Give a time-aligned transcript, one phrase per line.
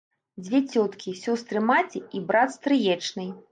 [0.45, 3.31] Дзве цёткі, сёстры маці, і брат стрыечны.